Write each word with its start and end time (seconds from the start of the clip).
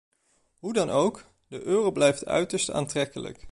Hoe 0.59 0.73
dan 0.73 0.89
ook, 0.89 1.23
de 1.47 1.61
euro 1.63 1.91
blijft 1.91 2.25
uiterst 2.25 2.71
aantrekkelijk. 2.71 3.47